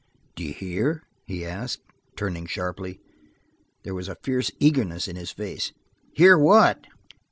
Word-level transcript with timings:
"D'you 0.35 0.51
hear?" 0.53 1.03
he 1.25 1.45
asked, 1.45 1.81
turning 2.15 2.47
sharply. 2.47 2.99
There 3.83 3.93
was 3.93 4.07
a 4.09 4.15
fierce 4.23 4.49
eagerness 4.59 5.07
in 5.07 5.15
his 5.15 5.29
face. 5.29 5.73
"Hear 6.15 6.39
what?" 6.39 6.87